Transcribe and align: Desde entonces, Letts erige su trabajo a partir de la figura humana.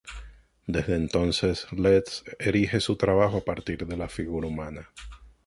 Desde 0.65 0.95
entonces, 0.95 1.67
Letts 1.71 2.23
erige 2.39 2.79
su 2.79 2.95
trabajo 2.95 3.37
a 3.37 3.45
partir 3.45 3.85
de 3.85 3.97
la 3.97 4.09
figura 4.09 4.47
humana. 4.47 4.89